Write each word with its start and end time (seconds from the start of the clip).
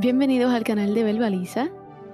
Bienvenidos 0.00 0.54
al 0.54 0.64
canal 0.64 0.94
de 0.94 1.04
Verbaliza 1.04 1.68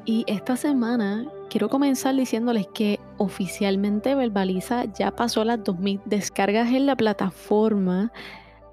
y 0.04 0.24
esta 0.26 0.56
semana 0.56 1.24
quiero 1.48 1.68
comenzar 1.68 2.16
diciéndoles 2.16 2.66
que 2.74 2.98
oficialmente 3.16 4.16
Verbaliza 4.16 4.86
ya 4.92 5.14
pasó 5.14 5.44
las 5.44 5.62
2000 5.62 6.00
descargas 6.04 6.72
en 6.72 6.86
la 6.86 6.96
plataforma. 6.96 8.10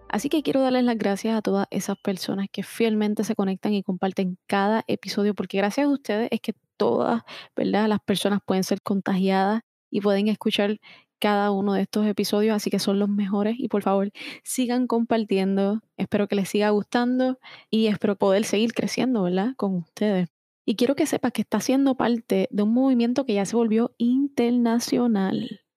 Así 0.09 0.29
que 0.29 0.41
quiero 0.41 0.61
darles 0.61 0.85
las 0.85 0.97
gracias 0.97 1.37
a 1.37 1.43
todas 1.43 1.67
esas 1.69 1.95
personas 1.99 2.47
que 2.51 2.63
fielmente 2.63 3.23
se 3.23 3.35
conectan 3.35 3.73
y 3.73 3.83
comparten 3.83 4.39
cada 4.47 4.83
episodio, 4.87 5.35
porque 5.35 5.59
gracias 5.59 5.85
a 5.85 5.89
ustedes 5.91 6.29
es 6.31 6.41
que 6.41 6.55
todas, 6.75 7.21
¿verdad? 7.55 7.87
Las 7.87 7.99
personas 7.99 8.39
pueden 8.43 8.63
ser 8.63 8.81
contagiadas 8.81 9.61
y 9.91 10.01
pueden 10.01 10.27
escuchar 10.27 10.79
cada 11.23 11.51
uno 11.51 11.71
de 11.73 11.83
estos 11.83 12.05
episodios, 12.05 12.53
así 12.53 12.69
que 12.69 12.79
son 12.79 12.99
los 12.99 13.07
mejores 13.07 13.55
y 13.57 13.69
por 13.69 13.81
favor 13.81 14.11
sigan 14.43 14.87
compartiendo, 14.87 15.79
espero 15.95 16.27
que 16.27 16.35
les 16.35 16.49
siga 16.49 16.69
gustando 16.71 17.39
y 17.69 17.87
espero 17.87 18.17
poder 18.17 18.43
seguir 18.43 18.73
creciendo, 18.73 19.23
¿verdad? 19.23 19.53
Con 19.55 19.73
ustedes. 19.77 20.27
Y 20.65 20.75
quiero 20.75 20.95
que 20.95 21.05
sepas 21.05 21.31
que 21.31 21.43
está 21.43 21.61
siendo 21.61 21.95
parte 21.95 22.49
de 22.51 22.63
un 22.63 22.73
movimiento 22.73 23.25
que 23.25 23.35
ya 23.35 23.45
se 23.45 23.55
volvió 23.55 23.95
internacional. 23.97 25.61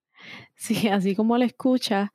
Sí, 0.57 0.89
así 0.89 1.15
como 1.15 1.39
lo 1.39 1.45
escuchas, 1.45 2.11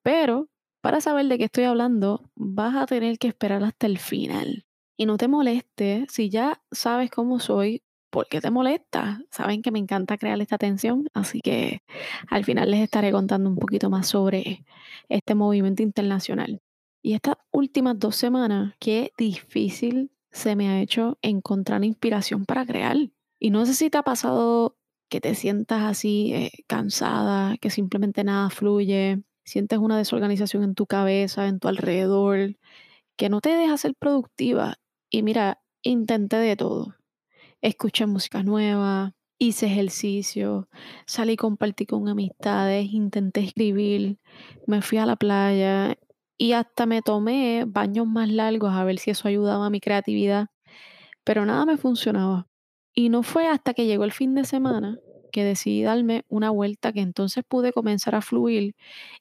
pero 0.00 0.48
para 0.80 1.02
saber 1.02 1.26
de 1.26 1.36
qué 1.36 1.44
estoy 1.44 1.64
hablando, 1.64 2.30
vas 2.36 2.76
a 2.76 2.86
tener 2.86 3.18
que 3.18 3.28
esperar 3.28 3.62
hasta 3.64 3.86
el 3.86 3.98
final. 3.98 4.64
Y 4.96 5.04
no 5.04 5.18
te 5.18 5.28
moleste 5.28 6.06
si 6.08 6.30
ya 6.30 6.62
sabes 6.70 7.10
cómo 7.10 7.40
soy 7.40 7.82
¿por 8.10 8.28
qué 8.28 8.40
te 8.40 8.50
molesta? 8.50 9.20
Saben 9.30 9.62
que 9.62 9.70
me 9.70 9.78
encanta 9.78 10.18
crear 10.18 10.40
esta 10.40 10.58
tensión, 10.58 11.08
así 11.14 11.40
que 11.40 11.82
al 12.28 12.44
final 12.44 12.70
les 12.70 12.80
estaré 12.80 13.12
contando 13.12 13.48
un 13.48 13.56
poquito 13.56 13.90
más 13.90 14.08
sobre 14.08 14.64
este 15.08 15.34
movimiento 15.34 15.82
internacional. 15.82 16.60
Y 17.02 17.14
estas 17.14 17.36
últimas 17.50 17.98
dos 17.98 18.16
semanas, 18.16 18.74
qué 18.78 19.12
difícil 19.16 20.10
se 20.30 20.56
me 20.56 20.68
ha 20.68 20.80
hecho 20.80 21.18
encontrar 21.22 21.84
inspiración 21.84 22.44
para 22.44 22.66
crear. 22.66 22.96
Y 23.38 23.50
no 23.50 23.64
sé 23.66 23.74
si 23.74 23.90
te 23.90 23.98
ha 23.98 24.02
pasado 24.02 24.76
que 25.08 25.20
te 25.20 25.34
sientas 25.34 25.82
así 25.82 26.32
eh, 26.34 26.50
cansada, 26.66 27.56
que 27.58 27.70
simplemente 27.70 28.22
nada 28.24 28.50
fluye, 28.50 29.22
sientes 29.44 29.78
una 29.78 29.98
desorganización 29.98 30.62
en 30.62 30.74
tu 30.74 30.86
cabeza, 30.86 31.48
en 31.48 31.58
tu 31.58 31.68
alrededor, 31.68 32.56
que 33.16 33.28
no 33.30 33.40
te 33.40 33.50
deja 33.50 33.76
ser 33.78 33.94
productiva. 33.94 34.76
Y 35.10 35.22
mira, 35.22 35.62
intenté 35.82 36.36
de 36.36 36.56
todo 36.56 36.99
escuché 37.62 38.06
música 38.06 38.42
nueva, 38.42 39.14
hice 39.38 39.66
ejercicio, 39.66 40.68
salí 41.06 41.36
compartí 41.36 41.86
con 41.86 42.08
amistades, 42.08 42.92
intenté 42.92 43.40
escribir, 43.40 44.18
me 44.66 44.82
fui 44.82 44.98
a 44.98 45.06
la 45.06 45.16
playa 45.16 45.96
y 46.38 46.52
hasta 46.52 46.86
me 46.86 47.02
tomé 47.02 47.64
baños 47.66 48.06
más 48.06 48.30
largos 48.30 48.72
a 48.72 48.84
ver 48.84 48.98
si 48.98 49.10
eso 49.10 49.28
ayudaba 49.28 49.66
a 49.66 49.70
mi 49.70 49.80
creatividad, 49.80 50.48
pero 51.24 51.46
nada 51.46 51.66
me 51.66 51.76
funcionaba. 51.76 52.48
Y 52.94 53.08
no 53.10 53.22
fue 53.22 53.48
hasta 53.48 53.74
que 53.74 53.86
llegó 53.86 54.04
el 54.04 54.12
fin 54.12 54.34
de 54.34 54.44
semana 54.44 54.98
que 55.32 55.44
decidí 55.44 55.82
darme 55.82 56.24
una 56.28 56.50
vuelta 56.50 56.92
que 56.92 57.00
entonces 57.00 57.44
pude 57.48 57.72
comenzar 57.72 58.14
a 58.14 58.22
fluir 58.22 58.74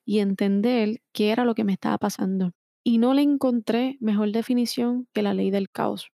y 0.06 0.20
entender 0.20 1.02
qué 1.14 1.32
era 1.32 1.46
lo 1.46 1.56
que 1.56 1.64
me 1.64 1.74
estaba 1.74 1.98
pasando. 1.98 2.52
Y 2.84 2.98
no 2.98 3.14
le 3.14 3.22
encontré 3.22 3.98
mejor 4.02 4.32
definición 4.32 5.08
que 5.14 5.22
la 5.24 5.34
ley 5.34 5.52
del 5.52 5.70
caos. 5.70 6.10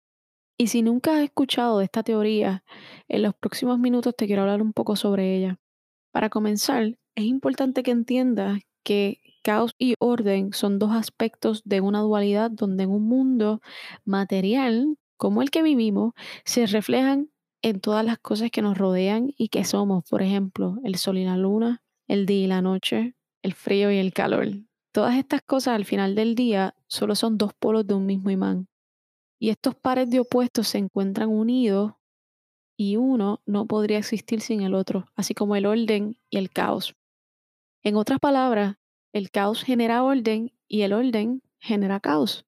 Y 0.57 0.67
si 0.67 0.81
nunca 0.81 1.17
has 1.17 1.23
escuchado 1.23 1.79
de 1.79 1.85
esta 1.85 2.03
teoría, 2.03 2.63
en 3.07 3.23
los 3.23 3.35
próximos 3.35 3.77
minutos 3.77 4.15
te 4.15 4.25
quiero 4.25 4.43
hablar 4.43 4.61
un 4.61 4.71
poco 4.71 4.95
sobre 4.95 5.35
ella. 5.35 5.59
Para 6.11 6.29
comenzar, 6.29 6.97
es 7.15 7.25
importante 7.25 7.83
que 7.83 7.91
entiendas 7.91 8.61
que 8.83 9.19
caos 9.43 9.75
y 9.77 9.95
orden 9.99 10.53
son 10.53 10.79
dos 10.79 10.91
aspectos 10.91 11.61
de 11.65 11.81
una 11.81 11.99
dualidad 11.99 12.51
donde 12.51 12.83
en 12.83 12.91
un 12.91 13.03
mundo 13.07 13.61
material 14.05 14.97
como 15.17 15.41
el 15.41 15.49
que 15.51 15.61
vivimos 15.61 16.13
se 16.45 16.65
reflejan 16.67 17.29
en 17.61 17.81
todas 17.81 18.05
las 18.05 18.17
cosas 18.19 18.49
que 18.51 18.61
nos 18.61 18.77
rodean 18.77 19.33
y 19.37 19.49
que 19.49 19.63
somos, 19.65 20.03
por 20.09 20.21
ejemplo, 20.21 20.77
el 20.83 20.95
sol 20.95 21.17
y 21.17 21.25
la 21.25 21.35
luna, 21.35 21.81
el 22.07 22.25
día 22.25 22.43
y 22.45 22.47
la 22.47 22.61
noche, 22.61 23.15
el 23.41 23.53
frío 23.53 23.91
y 23.91 23.97
el 23.97 24.13
calor. 24.13 24.47
Todas 24.93 25.15
estas 25.17 25.41
cosas 25.41 25.75
al 25.75 25.85
final 25.85 26.15
del 26.15 26.35
día 26.35 26.75
solo 26.87 27.15
son 27.15 27.37
dos 27.37 27.53
polos 27.53 27.85
de 27.87 27.95
un 27.95 28.05
mismo 28.05 28.29
imán. 28.29 28.67
Y 29.39 29.49
estos 29.49 29.75
pares 29.75 30.09
de 30.09 30.19
opuestos 30.19 30.67
se 30.67 30.77
encuentran 30.77 31.29
unidos 31.29 31.93
y 32.77 32.97
uno 32.97 33.41
no 33.45 33.65
podría 33.65 33.97
existir 33.97 34.41
sin 34.41 34.61
el 34.61 34.73
otro, 34.73 35.05
así 35.15 35.33
como 35.33 35.55
el 35.55 35.65
orden 35.65 36.17
y 36.29 36.37
el 36.37 36.49
caos. 36.51 36.95
En 37.83 37.95
otras 37.95 38.19
palabras, 38.19 38.77
el 39.13 39.31
caos 39.31 39.63
genera 39.63 40.03
orden 40.03 40.51
y 40.67 40.81
el 40.81 40.93
orden 40.93 41.41
genera 41.59 41.99
caos. 41.99 42.45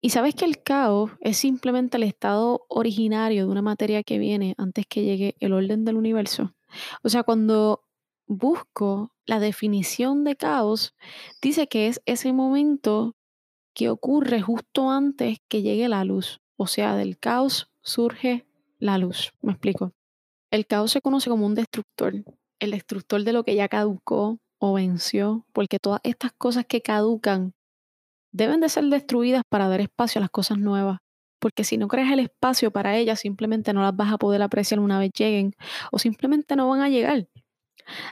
Y 0.00 0.10
sabes 0.10 0.34
que 0.34 0.44
el 0.44 0.62
caos 0.62 1.10
es 1.20 1.36
simplemente 1.38 1.96
el 1.96 2.04
estado 2.04 2.64
originario 2.68 3.46
de 3.46 3.50
una 3.50 3.62
materia 3.62 4.02
que 4.04 4.18
viene 4.18 4.54
antes 4.56 4.86
que 4.86 5.02
llegue 5.02 5.34
el 5.40 5.52
orden 5.52 5.84
del 5.84 5.96
universo. 5.96 6.54
O 7.02 7.08
sea, 7.08 7.24
cuando 7.24 7.82
busco 8.26 9.12
la 9.26 9.40
definición 9.40 10.22
de 10.22 10.36
caos, 10.36 10.94
dice 11.42 11.66
que 11.66 11.88
es 11.88 12.00
ese 12.06 12.32
momento 12.32 13.16
que 13.78 13.90
ocurre 13.90 14.42
justo 14.42 14.90
antes 14.90 15.38
que 15.46 15.62
llegue 15.62 15.88
la 15.88 16.04
luz. 16.04 16.40
O 16.56 16.66
sea, 16.66 16.96
del 16.96 17.16
caos 17.16 17.70
surge 17.80 18.44
la 18.80 18.98
luz. 18.98 19.32
Me 19.40 19.52
explico. 19.52 19.92
El 20.50 20.66
caos 20.66 20.90
se 20.90 21.00
conoce 21.00 21.30
como 21.30 21.46
un 21.46 21.54
destructor, 21.54 22.12
el 22.58 22.72
destructor 22.72 23.22
de 23.22 23.32
lo 23.32 23.44
que 23.44 23.54
ya 23.54 23.68
caducó 23.68 24.40
o 24.58 24.72
venció, 24.72 25.46
porque 25.52 25.78
todas 25.78 26.00
estas 26.02 26.32
cosas 26.32 26.66
que 26.66 26.82
caducan 26.82 27.54
deben 28.32 28.60
de 28.60 28.68
ser 28.68 28.82
destruidas 28.86 29.42
para 29.48 29.68
dar 29.68 29.80
espacio 29.80 30.18
a 30.18 30.22
las 30.22 30.30
cosas 30.30 30.58
nuevas. 30.58 30.98
Porque 31.38 31.62
si 31.62 31.78
no 31.78 31.86
creas 31.86 32.10
el 32.10 32.18
espacio 32.18 32.72
para 32.72 32.96
ellas, 32.96 33.20
simplemente 33.20 33.72
no 33.72 33.82
las 33.82 33.94
vas 33.94 34.12
a 34.12 34.18
poder 34.18 34.42
apreciar 34.42 34.80
una 34.80 34.98
vez 34.98 35.12
lleguen 35.16 35.52
o 35.92 36.00
simplemente 36.00 36.56
no 36.56 36.68
van 36.68 36.80
a 36.80 36.88
llegar. 36.88 37.28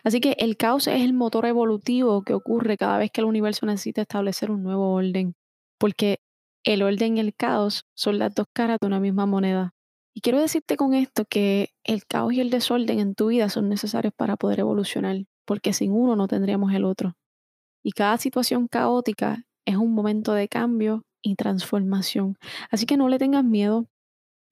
Así 0.05 0.21
que 0.21 0.37
el 0.39 0.57
caos 0.57 0.87
es 0.87 1.03
el 1.03 1.13
motor 1.13 1.45
evolutivo 1.45 2.23
que 2.23 2.35
ocurre 2.35 2.77
cada 2.77 2.99
vez 2.99 3.11
que 3.11 3.21
el 3.21 3.27
universo 3.27 3.67
necesita 3.67 4.03
establecer 4.03 4.53
un 4.53 4.63
nuevo 4.63 4.93
orden 4.93 5.35
porque 5.79 6.21
el 6.65 6.83
orden 6.83 7.17
y 7.17 7.21
el 7.21 7.35
caos 7.35 7.85
son 7.95 8.19
las 8.19 8.35
dos 8.35 8.47
caras 8.53 8.79
de 8.81 8.87
una 8.87 9.01
misma 9.01 9.27
moneda. 9.27 9.73
Y 10.15 10.21
quiero 10.21 10.41
decirte 10.41 10.77
con 10.77 10.95
esto 10.95 11.25
que 11.27 11.71
el 11.85 12.07
caos 12.07 12.33
y 12.33 12.41
el 12.41 12.51
desorden 12.51 13.01
en 13.01 13.15
tu 13.15 13.29
vida 13.29 13.49
son 13.49 13.69
necesarios 13.69 14.15
para 14.17 14.37
poder 14.37 14.61
evolucionar, 14.61 15.25
porque 15.45 15.73
sin 15.73 15.93
uno 15.93 16.17
no 16.17 16.27
tendríamos 16.27 16.73
el 16.73 16.85
otro. 16.85 17.15
Y 17.85 17.93
cada 17.93 18.19
situación 18.19 18.67
caótica 18.67 19.45
es 19.65 19.77
un 19.77 19.93
momento 19.95 20.33
de 20.33 20.49
cambio 20.49 21.05
y 21.23 21.37
transformación. 21.37 22.37
Así 22.71 22.87
que 22.87 22.97
no 22.97 23.09
le 23.09 23.19
tengas 23.19 23.45
miedo 23.45 23.87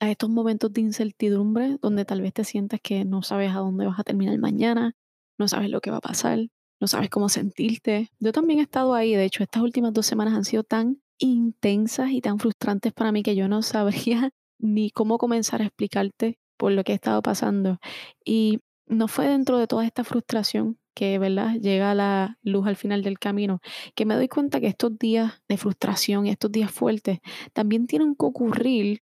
a 0.01 0.11
estos 0.11 0.29
momentos 0.29 0.73
de 0.73 0.83
incertidumbre 0.83 1.79
donde 1.81 2.05
tal 2.05 2.21
vez 2.21 2.33
te 2.33 2.45
sientas 2.45 2.81
que 2.83 3.05
no 3.05 3.23
sabes 3.23 3.53
a 3.53 3.59
dónde 3.59 3.87
vas 3.87 3.99
a 3.99 4.05
terminar 4.05 4.39
mañana, 4.39 4.95
no 5.39 5.49
sabes 5.49 5.71
lo 5.71 5.81
que 5.81 5.91
va 5.91 5.99
a 5.99 6.01
pasar, 6.01 6.41
no 6.81 6.87
sabes 6.87 7.11
cómo 7.11 7.29
sentirte. 7.29 8.11
Yo 8.21 8.33
también 8.33 8.59
he 8.59 8.63
estado 8.63 8.95
ahí, 8.95 9.15
de 9.15 9.25
hecho, 9.25 9.43
estas 9.43 9.63
últimas 9.63 9.93
dos 9.93 10.07
semanas 10.07 10.35
han 10.35 10.45
sido 10.45 10.63
tan 10.65 11.01
intensas 11.25 12.11
y 12.11 12.21
tan 12.21 12.39
frustrantes 12.39 12.93
para 12.93 13.13
mí 13.13 13.23
que 13.23 13.37
yo 13.37 13.49
no 13.49 13.63
sabría 13.63 14.31
ni 14.59 14.91
cómo 14.91 15.19
comenzar 15.19 15.63
a 15.63 15.67
explicarte 15.67 16.39
por 16.57 16.73
lo 16.73 16.85
que 16.85 16.93
he 16.93 16.95
estado 16.95 17.23
pasando. 17.23 17.79
Y 18.25 18.61
no 18.87 19.09
fue 19.09 19.29
dentro 19.29 19.59
de 19.59 19.67
toda 19.67 19.85
esta 19.85 20.05
frustración 20.05 20.79
que, 20.95 21.19
¿verdad? 21.19 21.55
Llega 21.57 21.95
la 21.95 22.39
luz 22.43 22.67
al 22.67 22.77
final 22.77 23.03
del 23.03 23.19
camino, 23.19 23.61
que 23.95 24.05
me 24.07 24.15
doy 24.15 24.29
cuenta 24.29 24.61
que 24.61 24.69
estos 24.69 24.99
días 24.99 25.43
de 25.49 25.57
frustración 25.57 26.27
y 26.27 26.31
estos 26.31 26.53
días 26.53 26.71
fuertes 26.71 27.19
también 27.53 27.87
tienen 27.87 28.15
que 28.15 28.27
ocurrir 28.27 29.03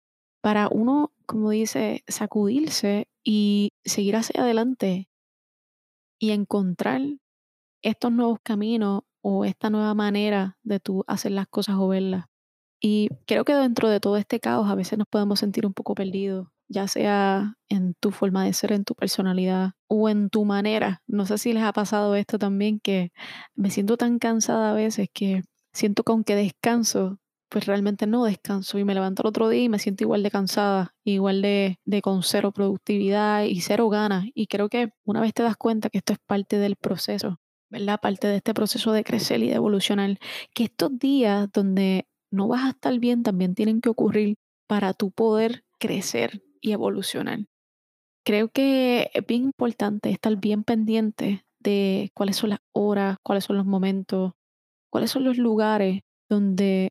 para 0.41 0.69
uno, 0.69 1.13
como 1.27 1.51
dice, 1.51 2.05
sacudirse 2.09 3.09
y 3.25 3.71
seguir 3.85 4.17
hacia 4.17 4.43
adelante 4.43 5.09
y 6.21 6.31
encontrar 6.31 7.01
estos 7.83 8.13
nuevos 8.13 8.39
caminos 8.43 9.03
o 9.23 9.45
esta 9.45 9.71
nueva 9.71 9.95
manera 9.95 10.59
de 10.63 10.81
tú 10.81 11.05
hacer 11.07 11.33
las 11.33 11.49
cosas 11.49 11.77
o 11.79 11.89
verlas. 11.89 12.27
Y 12.81 13.09
creo 13.27 13.45
que 13.45 13.55
dentro 13.55 13.89
de 13.89 14.01
todo 14.01 14.17
este 14.17 14.41
caos 14.41 14.69
a 14.69 14.75
veces 14.75 14.99
nos 14.99 15.07
podemos 15.09 15.39
sentir 15.39 15.67
un 15.67 15.73
poco 15.73 15.95
perdidos, 15.95 16.49
ya 16.69 16.89
sea 16.89 17.57
en 17.69 17.95
tu 17.95 18.11
forma 18.11 18.45
de 18.45 18.53
ser, 18.53 18.73
en 18.73 18.85
tu 18.85 18.95
personalidad 18.95 19.73
o 19.89 20.09
en 20.09 20.31
tu 20.31 20.45
manera. 20.45 21.03
No 21.07 21.25
sé 21.27 21.39
si 21.39 21.53
les 21.53 21.63
ha 21.63 21.73
pasado 21.73 22.17
esto 22.17 22.39
también, 22.39 22.81
que 22.81 23.13
me 23.55 23.71
siento 23.71 23.97
tan 23.97 24.19
cansada 24.19 24.73
a 24.73 24.75
veces 24.75 25.09
que 25.13 25.43
siento 25.73 26.03
que 26.03 26.13
aunque 26.13 26.35
descanso, 26.35 27.19
pues 27.49 27.67
realmente 27.67 28.07
no 28.07 28.25
descanso 28.25 28.79
y 28.79 28.85
me 28.85 28.95
levanto 28.95 29.23
el 29.23 29.29
otro 29.29 29.49
día 29.49 29.63
y 29.63 29.69
me 29.69 29.79
siento 29.79 30.05
igual 30.05 30.23
de 30.23 30.31
cansada, 30.31 30.95
igual 31.05 31.43
de, 31.43 31.79
de 31.85 32.03
con 32.03 32.23
cero 32.23 32.51
productividad 32.51 33.45
y 33.45 33.61
cero 33.61 33.89
ganas. 33.91 34.25
Y 34.35 34.47
creo 34.47 34.69
que 34.69 34.91
una 35.05 35.21
vez 35.21 35.35
te 35.35 35.43
das 35.43 35.57
cuenta 35.57 35.91
que 35.91 35.99
esto 35.99 36.15
es 36.15 36.19
parte 36.27 36.59
del 36.59 36.77
proceso, 36.77 37.39
¿verdad? 37.73 37.99
Parte 38.01 38.29
de 38.29 38.37
este 38.37 38.53
proceso 38.53 38.93
de 38.93 39.03
crecer 39.03 39.43
y 39.43 39.49
de 39.49 39.55
evolucionar, 39.55 40.19
que 40.55 40.65
estos 40.65 40.99
días 40.99 41.51
donde 41.53 42.07
no 42.31 42.47
vas 42.47 42.65
a 42.65 42.71
estar 42.71 42.99
bien 42.99 43.23
también 43.23 43.55
tienen 43.55 43.81
que 43.81 43.89
ocurrir 43.89 44.37
para 44.69 44.93
tu 44.93 45.11
poder 45.11 45.65
crecer 45.79 46.43
y 46.61 46.73
evolucionar. 46.73 47.47
Creo 48.25 48.51
que 48.51 49.11
es 49.15 49.27
bien 49.27 49.45
importante 49.45 50.11
estar 50.11 50.37
bien 50.37 50.65
pendiente 50.65 51.45
de 51.61 52.11
cuáles 52.15 52.37
son 52.37 52.51
las 52.51 52.61
horas, 52.73 53.17
cuáles 53.25 53.45
son 53.45 53.57
los 53.57 53.67
momentos, 53.67 54.33
cuáles 54.91 55.11
son 55.11 55.25
los 55.25 55.39
lugares 55.39 56.03
donde 56.29 56.91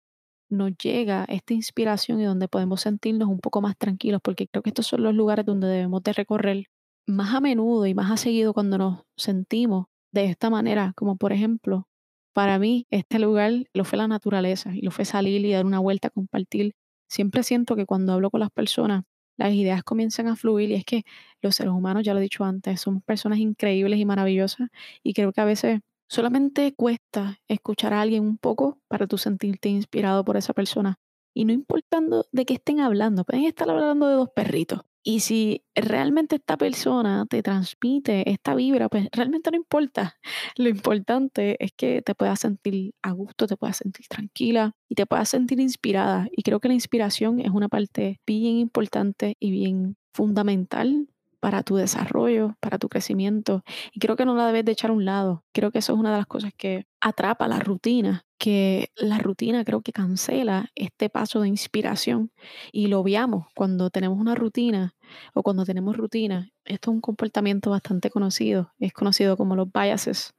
nos 0.49 0.71
llega 0.77 1.25
esta 1.29 1.53
inspiración 1.53 2.19
y 2.19 2.25
donde 2.25 2.47
podemos 2.47 2.81
sentirnos 2.81 3.29
un 3.29 3.39
poco 3.39 3.61
más 3.61 3.77
tranquilos, 3.77 4.19
porque 4.23 4.47
creo 4.47 4.63
que 4.63 4.71
estos 4.71 4.87
son 4.87 5.03
los 5.03 5.13
lugares 5.13 5.45
donde 5.45 5.67
debemos 5.67 6.01
de 6.01 6.13
recorrer 6.13 6.65
más 7.07 7.35
a 7.35 7.39
menudo 7.39 7.85
y 7.85 7.93
más 7.93 8.11
a 8.11 8.17
seguido 8.17 8.53
cuando 8.53 8.77
nos 8.79 9.03
sentimos 9.15 9.85
de 10.11 10.25
esta 10.25 10.49
manera, 10.49 10.93
como 10.95 11.17
por 11.17 11.33
ejemplo, 11.33 11.87
para 12.33 12.59
mí 12.59 12.87
este 12.91 13.19
lugar 13.19 13.51
lo 13.73 13.83
fue 13.85 13.97
la 13.97 14.07
naturaleza 14.07 14.71
y 14.75 14.81
lo 14.81 14.91
fue 14.91 15.05
salir 15.05 15.45
y 15.45 15.51
dar 15.51 15.65
una 15.65 15.79
vuelta, 15.79 16.09
compartir. 16.09 16.73
Siempre 17.09 17.43
siento 17.43 17.75
que 17.75 17.85
cuando 17.85 18.13
hablo 18.13 18.29
con 18.31 18.39
las 18.39 18.51
personas, 18.51 19.03
las 19.37 19.53
ideas 19.53 19.83
comienzan 19.83 20.27
a 20.27 20.35
fluir 20.35 20.71
y 20.71 20.75
es 20.75 20.85
que 20.85 21.03
los 21.41 21.55
seres 21.55 21.73
humanos, 21.73 22.03
ya 22.03 22.13
lo 22.13 22.19
he 22.19 22.23
dicho 22.23 22.43
antes, 22.43 22.79
son 22.81 23.01
personas 23.01 23.39
increíbles 23.39 23.99
y 23.99 24.05
maravillosas 24.05 24.69
y 25.03 25.13
creo 25.13 25.33
que 25.33 25.41
a 25.41 25.45
veces 25.45 25.79
solamente 26.07 26.73
cuesta 26.75 27.39
escuchar 27.47 27.93
a 27.93 28.01
alguien 28.01 28.23
un 28.23 28.37
poco 28.37 28.79
para 28.87 29.07
tú 29.07 29.17
sentirte 29.17 29.69
inspirado 29.69 30.23
por 30.25 30.37
esa 30.37 30.53
persona. 30.53 30.95
Y 31.33 31.45
no 31.45 31.53
importando 31.53 32.25
de 32.31 32.45
qué 32.45 32.55
estén 32.55 32.81
hablando, 32.81 33.23
pueden 33.23 33.45
estar 33.45 33.69
hablando 33.69 34.07
de 34.07 34.15
dos 34.15 34.29
perritos, 34.35 34.81
y 35.03 35.21
si 35.21 35.63
realmente 35.75 36.35
esta 36.35 36.57
persona 36.57 37.25
te 37.29 37.41
transmite 37.43 38.29
esta 38.29 38.55
vibra, 38.55 38.89
pues 38.89 39.07
realmente 39.11 39.51
no 39.51 39.57
importa. 39.57 40.17
Lo 40.57 40.69
importante 40.69 41.57
es 41.63 41.71
que 41.75 42.01
te 42.01 42.15
puedas 42.15 42.39
sentir 42.39 42.93
a 43.01 43.11
gusto, 43.11 43.47
te 43.47 43.57
puedas 43.57 43.77
sentir 43.77 44.07
tranquila 44.07 44.73
y 44.89 44.95
te 44.95 45.05
puedas 45.05 45.29
sentir 45.29 45.59
inspirada. 45.59 46.27
Y 46.31 46.43
creo 46.43 46.59
que 46.59 46.67
la 46.67 46.75
inspiración 46.75 47.39
es 47.39 47.49
una 47.51 47.69
parte 47.69 48.19
bien 48.25 48.57
importante 48.57 49.35
y 49.39 49.51
bien 49.51 49.97
fundamental 50.13 51.07
para 51.41 51.63
tu 51.63 51.75
desarrollo, 51.75 52.55
para 52.61 52.77
tu 52.77 52.87
crecimiento. 52.87 53.63
Y 53.93 53.99
creo 53.99 54.15
que 54.15 54.25
no 54.25 54.35
la 54.35 54.47
debes 54.47 54.63
de 54.63 54.71
echar 54.71 54.91
a 54.91 54.93
un 54.93 55.03
lado. 55.03 55.43
Creo 55.51 55.71
que 55.71 55.79
eso 55.79 55.93
es 55.93 55.99
una 55.99 56.11
de 56.11 56.17
las 56.17 56.27
cosas 56.27 56.53
que 56.55 56.85
atrapa 57.01 57.47
la 57.47 57.59
rutina, 57.59 58.25
que 58.37 58.91
la 58.95 59.17
rutina 59.17 59.65
creo 59.65 59.81
que 59.81 59.91
cancela 59.91 60.69
este 60.75 61.09
paso 61.09 61.41
de 61.41 61.47
inspiración 61.47 62.31
y 62.71 62.87
lo 62.87 63.03
veamos 63.03 63.47
cuando 63.55 63.89
tenemos 63.89 64.19
una 64.19 64.35
rutina 64.35 64.93
o 65.33 65.41
cuando 65.43 65.65
tenemos 65.65 65.97
rutina. 65.97 66.49
Esto 66.63 66.91
es 66.91 66.95
un 66.95 67.01
comportamiento 67.01 67.71
bastante 67.71 68.11
conocido, 68.11 68.71
es 68.79 68.93
conocido 68.93 69.35
como 69.35 69.55
los 69.55 69.71
biases 69.71 70.35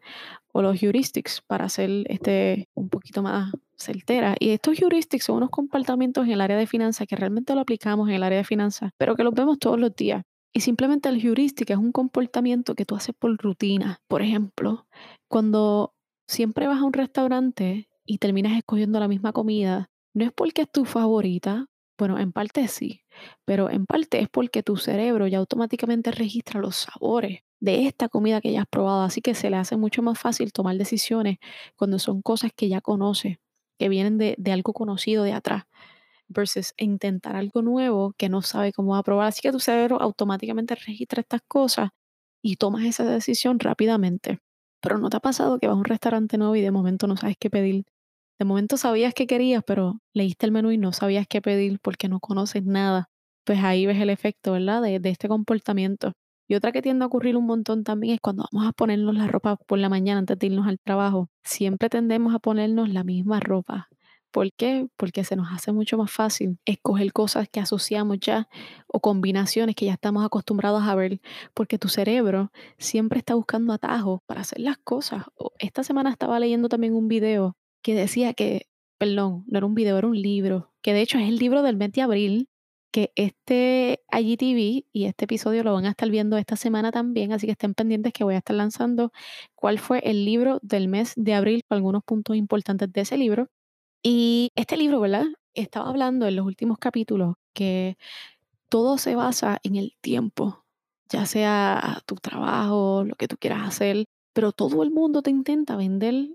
o 0.53 0.63
los 0.63 0.81
heuristics 0.81 1.43
para 1.47 1.65
hacer 1.65 1.91
este 2.07 2.69
un 2.75 2.89
poquito 2.89 3.23
más 3.23 3.53
certera. 3.77 4.37
Y 4.39 4.51
estos 4.51 4.81
heuristics 4.81 5.25
son 5.25 5.39
unos 5.39 5.51
comportamientos 5.51 6.27
en 6.27 6.33
el 6.33 6.41
área 6.41 6.57
de 6.57 6.69
finanzas 6.69 7.09
que 7.09 7.17
realmente 7.17 7.55
lo 7.55 7.61
aplicamos 7.63 8.09
en 8.09 8.15
el 8.15 8.23
área 8.23 8.39
de 8.39 8.45
finanzas, 8.45 8.93
pero 8.99 9.17
que 9.17 9.25
los 9.25 9.35
vemos 9.35 9.59
todos 9.59 9.81
los 9.81 9.95
días. 9.97 10.23
Y 10.53 10.61
simplemente 10.61 11.09
el 11.09 11.25
heurística 11.25 11.75
es 11.75 11.81
un 11.81 11.93
comportamiento 11.93 12.75
que 12.75 12.85
tú 12.85 12.95
haces 12.95 13.15
por 13.19 13.37
rutina. 13.39 14.01
Por 14.07 14.23
ejemplo, 14.23 14.87
cuando 15.29 15.95
siempre 16.27 16.67
vas 16.67 16.81
a 16.81 16.85
un 16.85 16.93
restaurante 16.93 17.89
y 18.05 18.19
terminas 18.19 18.57
escogiendo 18.57 19.01
la 19.01 19.09
misma 19.09 19.33
comida, 19.33 19.91
no 20.15 20.25
es 20.25 20.33
porque 20.33 20.63
es 20.63 20.71
tu 20.71 20.85
favorita, 20.85 21.67
bueno, 21.99 22.19
en 22.19 22.33
parte 22.33 22.69
sí, 22.69 23.03
pero 23.45 23.71
en 23.71 23.87
parte 23.87 24.21
es 24.21 24.29
porque 24.29 24.63
tu 24.63 24.77
cerebro 24.77 25.27
ya 25.27 25.39
automáticamente 25.39 26.11
registra 26.11 26.61
los 26.61 26.77
sabores 26.77 27.41
de 27.61 27.87
esta 27.87 28.09
comida 28.09 28.41
que 28.41 28.53
ya 28.53 28.63
has 28.63 28.67
probado, 28.67 29.03
así 29.03 29.23
que 29.23 29.35
se 29.35 29.49
le 29.49 29.57
hace 29.57 29.77
mucho 29.77 30.03
más 30.03 30.19
fácil 30.19 30.53
tomar 30.53 30.77
decisiones 30.77 31.39
cuando 31.77 31.99
son 31.99 32.21
cosas 32.21 32.51
que 32.55 32.69
ya 32.69 32.81
conoces, 32.81 33.39
que 33.79 33.89
vienen 33.89 34.19
de, 34.19 34.35
de 34.37 34.53
algo 34.53 34.73
conocido 34.73 35.23
de 35.23 35.33
atrás 35.33 35.65
versus 36.33 36.75
intentar 36.77 37.37
algo 37.37 37.63
nuevo 37.63 38.15
que 38.19 38.29
no 38.29 38.43
sabe 38.43 38.73
cómo 38.73 38.93
va 38.93 38.99
a 38.99 39.03
probar. 39.03 39.29
Así 39.29 39.41
que 39.43 39.53
tu 39.53 39.61
cerebro 39.61 40.01
automáticamente 40.01 40.75
registra 40.75 41.21
estas 41.21 41.43
cosas 41.47 41.91
y 42.43 42.57
tomas 42.57 42.85
esa 42.85 43.05
decisión 43.05 43.59
rápidamente. 43.61 44.41
Pero 44.83 44.99
¿no 44.99 45.11
te 45.11 45.17
ha 45.19 45.21
pasado 45.21 45.59
que 45.59 45.67
vas 45.69 45.75
a 45.77 45.79
un 45.79 45.85
restaurante 45.85 46.39
nuevo 46.39 46.57
y 46.57 46.63
de 46.63 46.71
momento 46.73 47.07
no 47.07 47.17
sabes 47.17 47.37
qué 47.39 47.51
pedir? 47.51 47.85
De 48.39 48.45
momento 48.45 48.77
sabías 48.77 49.15
qué 49.15 49.27
querías, 49.27 49.63
pero 49.67 50.01
leíste 50.15 50.47
el 50.47 50.53
menú 50.53 50.73
y 50.73 50.79
no 50.79 50.93
sabías 50.93 51.27
qué 51.29 51.41
pedir 51.41 51.79
porque 51.81 52.09
no 52.09 52.21
conoces 52.21 52.65
nada. 52.65 53.09
Pues 53.45 53.61
ahí 53.63 53.87
ves 53.87 54.01
el 54.01 54.11
efecto, 54.11 54.53
¿verdad? 54.53 54.83
De, 54.83 54.99
de 55.01 55.11
este 55.11 55.29
comportamiento. 55.29 56.13
Y 56.49 56.57
otra 56.57 56.73
que 56.73 56.83
tiende 56.83 57.05
a 57.05 57.07
ocurrir 57.07 57.37
un 57.37 57.47
montón 57.47 57.85
también 57.85 58.15
es 58.15 58.21
cuando 58.21 58.47
vamos 58.53 58.69
a 58.69 58.73
ponernos 58.73 59.15
la 59.15 59.29
ropa 59.29 59.57
por 59.57 59.79
la 59.79 59.89
mañana 59.89 60.21
antes 60.21 60.39
de 60.39 60.49
irnos 60.49 60.67
al 60.67 60.79
trabajo. 60.81 61.29
Siempre 61.45 61.89
tendemos 61.89 62.35
a 62.35 62.41
ponernos 62.41 62.89
la 62.89 63.05
misma 63.05 63.41
ropa 63.41 63.89
¿Por 64.33 64.51
qué? 64.55 64.89
Porque 64.97 65.25
se 65.25 65.37
nos 65.37 65.53
hace 65.53 65.73
mucho 65.73 65.99
más 65.99 66.11
fácil 66.11 66.59
escoger 66.65 67.13
cosas 67.13 67.49
que 67.51 67.61
asociamos 67.61 68.19
ya 68.19 68.49
o 68.89 69.01
combinaciones 69.01 69.77
que 69.77 69.85
ya 69.85 69.93
estamos 69.93 70.25
acostumbrados 70.25 70.83
a 70.85 70.95
ver, 70.95 71.21
porque 71.55 71.79
tu 71.79 71.89
cerebro 71.89 72.51
siempre 72.79 73.19
está 73.19 73.35
buscando 73.35 73.75
atajos 73.75 74.21
para 74.27 74.41
hacer 74.41 74.61
las 74.61 74.79
cosas. 74.79 75.25
Esta 75.59 75.85
semana 75.85 76.11
estaba 76.11 76.41
leyendo 76.41 76.71
también 76.71 76.95
un 76.95 77.09
video 77.09 77.57
que 77.83 77.95
decía 77.95 78.33
que, 78.33 78.69
perdón, 78.99 79.45
no 79.49 79.59
era 79.59 79.67
un 79.67 79.75
video, 79.75 79.99
era 79.99 80.09
un 80.09 80.21
libro, 80.21 80.73
que 80.83 80.95
de 80.95 81.03
hecho 81.03 81.19
es 81.19 81.29
el 81.29 81.37
libro 81.37 81.63
del 81.63 81.77
mes 81.77 81.93
de 81.93 82.03
abril, 82.03 82.49
que 82.91 83.13
este 83.17 84.01
IGTV 84.13 84.87
y 84.93 85.05
este 85.07 85.25
episodio 85.25 85.63
lo 85.65 85.75
van 85.75 85.87
a 85.87 85.91
estar 85.91 86.11
viendo 86.11 86.39
esta 86.39 86.57
semana 86.57 86.91
también, 86.91 87.33
así 87.33 87.47
que 87.47 87.53
estén 87.53 87.75
pendientes 87.75 88.13
que 88.13 88.25
voy 88.25 88.35
a 88.35 88.39
estar 88.39 88.57
lanzando 88.57 89.13
cuál 89.55 89.79
fue 89.79 90.01
el 90.05 90.25
libro 90.25 90.59
del 90.63 90.89
mes 90.89 91.13
de 91.17 91.35
abril, 91.35 91.63
algunos 91.69 92.03
puntos 92.05 92.37
importantes 92.37 92.93
de 92.93 93.01
ese 93.03 93.19
libro. 93.19 93.49
Y 94.05 94.51
este 94.57 94.77
libro, 94.77 95.01
¿verdad? 95.01 95.27
Estaba 95.55 95.89
hablando 95.89 96.27
en 96.27 96.37
los 96.37 96.47
últimos 96.47 96.79
capítulos 96.79 97.37
que 97.55 97.97
todo 98.69 98.99
se 98.99 99.15
basa 99.17 99.59
en 99.65 99.77
el 99.77 99.95
tiempo, 100.01 100.65
ya 101.09 101.27
sea 101.27 102.03
tu 102.07 102.17
trabajo, 102.17 103.05
lo 103.07 103.15
que 103.17 103.29
tú 103.29 103.37
quieras 103.39 103.69
hacer, 103.69 104.07
pero 104.35 104.53
todo 104.53 104.83
el 104.83 104.91
mundo 104.91 105.23
te 105.23 105.31
intenta 105.31 105.77
vender 105.77 106.31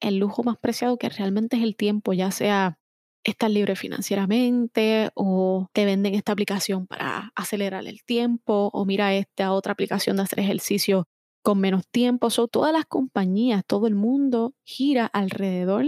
el 0.00 0.18
lujo 0.18 0.42
más 0.44 0.58
preciado 0.58 0.98
que 0.98 1.08
realmente 1.08 1.56
es 1.56 1.62
el 1.62 1.76
tiempo, 1.76 2.12
ya 2.14 2.30
sea 2.30 2.78
estar 3.24 3.50
libre 3.50 3.76
financieramente 3.76 5.10
o 5.14 5.68
te 5.72 5.84
venden 5.86 6.14
esta 6.14 6.32
aplicación 6.32 6.86
para 6.86 7.32
acelerar 7.36 7.86
el 7.86 8.04
tiempo 8.04 8.70
o 8.72 8.84
mira 8.86 9.14
esta 9.14 9.52
otra 9.52 9.72
aplicación 9.72 10.16
de 10.16 10.24
hacer 10.24 10.40
ejercicio 10.40 11.06
con 11.44 11.60
menos 11.60 11.86
tiempo. 11.86 12.30
So, 12.30 12.48
todas 12.48 12.72
las 12.72 12.86
compañías, 12.86 13.64
todo 13.66 13.86
el 13.86 13.94
mundo 13.94 14.54
gira 14.64 15.06
alrededor 15.06 15.84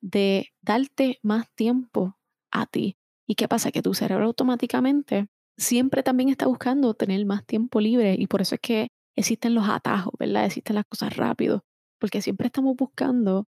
de 0.00 0.48
darte 0.60 1.20
más 1.22 1.48
tiempo 1.54 2.18
a 2.50 2.66
ti. 2.66 2.98
¿Y 3.26 3.36
qué 3.36 3.48
pasa? 3.48 3.70
Que 3.70 3.80
tu 3.80 3.94
cerebro 3.94 4.26
automáticamente 4.26 5.28
siempre 5.56 6.02
también 6.02 6.28
está 6.30 6.46
buscando 6.46 6.94
tener 6.94 7.24
más 7.26 7.46
tiempo 7.46 7.80
libre 7.80 8.16
y 8.18 8.26
por 8.26 8.42
eso 8.42 8.56
es 8.56 8.60
que 8.60 8.88
existen 9.16 9.54
los 9.54 9.68
atajos, 9.68 10.12
¿verdad? 10.18 10.46
Existen 10.46 10.76
las 10.76 10.84
cosas 10.86 11.16
rápido, 11.16 11.64
porque 12.00 12.20
siempre 12.20 12.46
estamos 12.46 12.76
buscando 12.76 13.46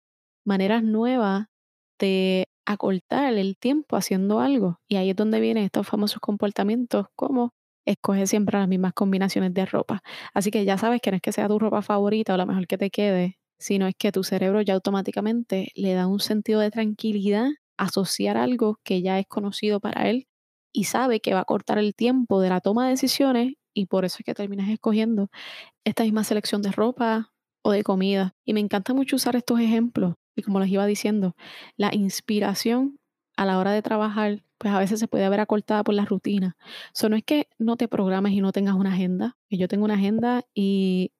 maneras 0.46 0.84
nuevas 0.84 1.48
de 2.00 2.48
acortar 2.66 3.34
el 3.34 3.58
tiempo 3.58 3.98
haciendo 3.98 4.40
algo. 4.40 4.80
Y 4.88 4.96
ahí 4.96 5.10
es 5.10 5.16
donde 5.16 5.40
vienen 5.42 5.66
estos 5.66 5.88
famosos 5.88 6.20
comportamientos 6.22 7.08
como 7.16 7.54
escoge 7.86 8.28
siempre 8.28 8.60
las 8.60 8.68
mismas 8.68 8.94
combinaciones 8.94 9.54
de 9.54 9.66
ropa. 9.66 10.02
Así 10.34 10.52
que 10.52 10.66
ya 10.66 10.78
sabes 10.78 11.02
que 11.02 11.12
no 11.12 11.16
es 11.18 11.22
que 11.22 11.32
sea 11.32 11.48
tu 11.48 11.60
ropa 11.60 11.82
favorita 11.82 12.34
o 12.34 12.38
la 12.38 12.46
mejor 12.46 12.68
que 12.68 12.78
te 12.78 12.90
quede, 12.90 13.40
sino 13.60 13.88
es 13.88 13.96
que 13.98 14.12
tu 14.12 14.24
cerebro 14.24 14.62
ya 14.62 14.74
automáticamente 14.75 15.72
le 15.75 15.94
da 15.94 16.08
un 16.08 16.20
sentido 16.20 16.60
de 16.60 16.72
tranquilidad 16.72 17.48
asociar 17.78 18.38
algo 18.38 18.80
que 18.84 19.02
ya 19.02 19.20
es 19.20 19.28
conocido 19.28 19.80
para 19.80 20.10
él 20.10 20.28
y 20.74 20.86
sabe 20.86 21.20
que 21.22 21.34
va 21.34 21.42
a 21.42 21.46
cortar 21.46 21.78
el 21.78 21.96
tiempo 21.96 22.42
de 22.42 22.50
la 22.50 22.62
toma 22.62 22.86
de 22.86 22.92
decisiones 22.92 23.54
y 23.74 23.88
por 23.88 24.06
eso 24.06 24.18
es 24.20 24.25
que 24.25 24.34
terminas 24.34 24.70
escogiendo 24.70 25.30
esta 25.86 26.04
misma 26.04 26.24
selección 26.24 26.62
de 26.62 26.72
ropa 26.72 27.32
o 27.63 27.72
de 27.72 27.84
comida. 27.84 28.36
Y 28.46 28.54
me 28.54 28.60
encanta 28.60 28.94
mucho 28.94 29.16
usar 29.18 29.36
estos 29.36 29.60
ejemplos 29.60 30.16
y 30.36 30.44
como 30.44 30.60
les 30.60 30.70
iba 30.70 30.86
diciendo, 30.86 31.36
la 31.78 31.94
inspiración 31.94 33.00
a 33.36 33.46
la 33.46 33.58
hora 33.58 33.72
de 33.72 33.82
trabajar 33.82 34.44
pues 34.63 34.74
a 34.74 34.80
veces 34.80 35.00
se 35.00 35.10
puede 35.10 35.28
ver 35.28 35.42
acortada 35.42 35.84
por 35.84 35.94
la 35.94 36.06
rutina. 36.06 36.56
Eso 36.96 37.10
no 37.10 37.18
es 37.18 37.24
que 37.24 37.50
no 37.60 37.75
te 37.75 37.90
programes 37.90 38.32
y 38.32 38.40
no 38.40 38.54
tengas 38.54 38.75
una 38.75 38.94
agenda. 38.94 39.36
Yo 39.50 39.68
tengo 39.68 39.84
una 39.84 39.96
agenda 39.96 40.44
y 40.54 41.12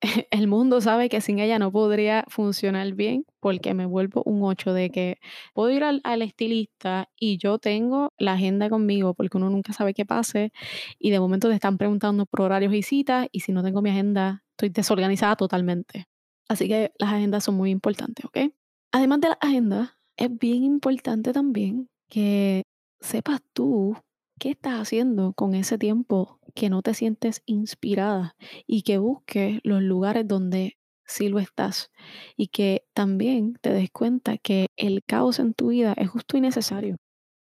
el 0.30 0.46
mundo 0.46 0.80
sabe 0.80 1.08
que 1.08 1.20
sin 1.20 1.40
ella 1.40 1.58
no 1.58 1.72
podría 1.72 2.24
funcionar 2.28 2.94
bien 2.94 3.24
porque 3.40 3.74
me 3.74 3.84
vuelvo 3.84 4.22
un 4.24 4.44
8 4.44 4.72
de 4.72 4.90
que 4.90 5.18
puedo 5.54 5.70
ir 5.70 5.82
al, 5.82 6.00
al, 6.04 6.22
estilista 6.22 7.08
y 7.18 7.38
yo 7.38 7.58
tengo 7.58 8.12
la 8.16 8.34
agenda 8.34 8.70
conmigo 8.70 9.14
porque 9.14 9.36
uno 9.38 9.50
nunca 9.50 9.72
sabe 9.72 9.92
qué 9.92 10.06
pase 10.06 10.52
y 11.00 11.10
de 11.10 11.18
momento 11.18 11.48
te 11.48 11.54
están 11.54 11.78
preguntando 11.78 12.26
por 12.26 12.42
horarios 12.42 12.72
y 12.74 12.82
citas 12.82 13.26
y 13.32 13.40
si 13.40 13.50
no 13.50 13.64
tengo 13.64 13.82
mi 13.82 13.90
agenda 13.90 14.44
estoy 14.52 14.68
desorganizada 14.68 15.34
totalmente. 15.34 16.06
Así 16.48 16.68
que 16.68 16.92
las 16.98 17.12
agendas 17.12 17.44
son 17.44 17.56
muy 17.56 17.70
importantes, 17.70 18.24
¿ok? 18.24 18.52
Además 18.92 19.20
de 19.20 19.28
la 19.28 19.38
agenda, 19.40 19.97
es 20.18 20.36
bien 20.36 20.64
importante 20.64 21.32
también 21.32 21.88
que 22.10 22.64
sepas 23.00 23.40
tú 23.52 23.96
qué 24.38 24.50
estás 24.50 24.80
haciendo 24.80 25.32
con 25.32 25.54
ese 25.54 25.78
tiempo 25.78 26.40
que 26.54 26.68
no 26.68 26.82
te 26.82 26.92
sientes 26.92 27.42
inspirada 27.46 28.36
y 28.66 28.82
que 28.82 28.98
busques 28.98 29.60
los 29.62 29.80
lugares 29.80 30.26
donde 30.26 30.76
sí 31.06 31.28
lo 31.28 31.38
estás 31.38 31.90
y 32.36 32.48
que 32.48 32.84
también 32.92 33.54
te 33.60 33.72
des 33.72 33.90
cuenta 33.90 34.38
que 34.38 34.66
el 34.76 35.02
caos 35.04 35.38
en 35.38 35.54
tu 35.54 35.68
vida 35.68 35.94
es 35.96 36.10
justo 36.10 36.36
y 36.36 36.40
necesario. 36.40 36.96